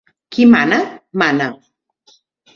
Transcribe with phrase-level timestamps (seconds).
[0.37, 0.79] Qui mana,
[1.23, 1.51] mana.